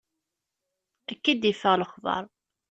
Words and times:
Akka 1.11 1.29
i 1.31 1.35
d-iffeɣ 1.41 1.73
lexbar. 1.77 2.23